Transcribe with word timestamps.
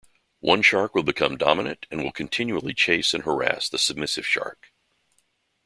One 0.39 0.63
shark 0.63 0.95
will 0.95 1.03
become 1.03 1.37
dominant 1.37 1.85
and 1.91 2.01
will 2.03 2.11
continually 2.11 2.73
chase 2.73 3.13
and 3.13 3.23
harass 3.23 3.69
the 3.69 3.77
submissive 3.77 4.25
shark. 4.25 4.71